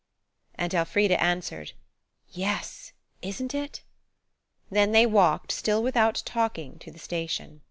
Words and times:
And 0.55 0.73
Elfrida 0.73 1.21
answered, 1.23 1.73
"Yes–isn't 2.27 3.53
it?" 3.53 3.83
Then 4.71 4.93
they 4.93 5.05
walked, 5.05 5.51
still 5.51 5.83
without 5.83 6.23
talking, 6.25 6.79
to 6.79 6.89
the 6.89 6.97
station. 6.97 7.59